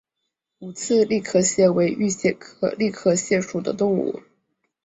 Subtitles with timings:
[0.57, 4.23] 五刺栗壳蟹为玉蟹科栗壳蟹属的动物。